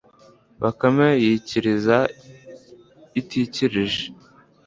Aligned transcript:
bakame 0.61 1.07
yikiriza 1.25 1.97
itikirije 3.19 4.03